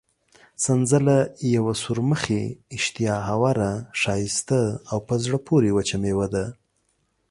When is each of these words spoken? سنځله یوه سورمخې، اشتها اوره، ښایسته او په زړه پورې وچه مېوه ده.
سنځله 0.63 1.17
یوه 1.55 1.73
سورمخې، 1.81 2.43
اشتها 2.75 3.17
اوره، 3.33 3.71
ښایسته 4.01 4.61
او 4.91 4.97
په 5.07 5.15
زړه 5.23 5.37
پورې 5.47 5.69
وچه 5.77 5.97
مېوه 6.03 6.27
ده. 6.33 6.45